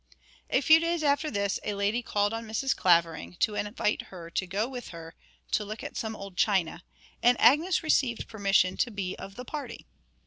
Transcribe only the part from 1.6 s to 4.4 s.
a lady called on Mrs. Clavering to invite her